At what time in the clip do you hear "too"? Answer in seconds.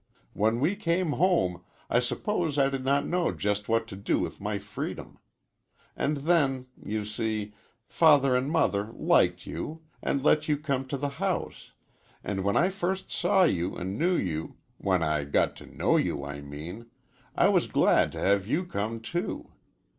19.01-19.51